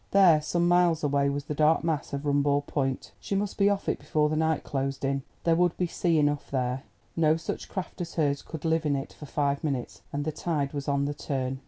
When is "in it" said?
8.87-9.13